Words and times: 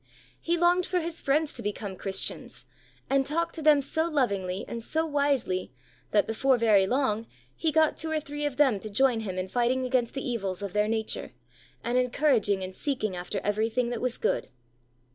He 0.39 0.57
longed 0.57 0.87
for 0.87 0.99
his 0.99 1.21
friends 1.21 1.53
to 1.53 1.61
become 1.61 1.95
Christians, 1.95 2.65
and 3.07 3.23
talked 3.23 3.53
to 3.53 3.61
them 3.61 3.81
so 3.83 4.07
lovingly 4.09 4.65
and 4.67 4.81
so 4.81 5.05
wisely 5.05 5.71
that 6.09 6.25
before 6.25 6.57
very 6.57 6.87
long 6.87 7.27
he 7.55 7.71
got 7.71 7.97
two 7.97 8.09
or 8.09 8.19
three 8.19 8.43
of 8.47 8.57
them 8.57 8.79
to 8.79 8.89
join 8.89 9.19
him 9.19 9.37
in 9.37 9.47
fighting 9.47 9.85
against 9.85 10.15
the 10.15 10.27
evils 10.27 10.63
of 10.63 10.73
their 10.73 10.87
nature, 10.87 11.33
and 11.83 11.99
encouraging 11.99 12.63
and 12.63 12.75
seeking 12.75 13.15
after 13.15 13.39
everything 13.43 13.91
that 13.91 14.01
was 14.01 14.17
good. 14.17 14.49